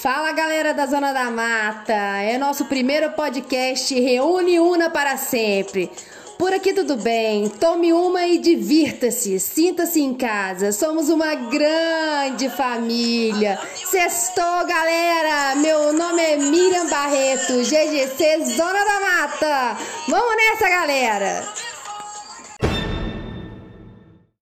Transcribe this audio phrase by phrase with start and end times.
[0.00, 5.90] Fala galera da Zona da Mata, é nosso primeiro podcast Reúne Una para sempre.
[6.38, 13.58] Por aqui tudo bem, tome uma e divirta-se, sinta-se em casa, somos uma grande família.
[13.74, 19.76] Sextou galera, meu nome é Miriam Barreto, GGC Zona da Mata.
[20.06, 21.67] Vamos nessa galera!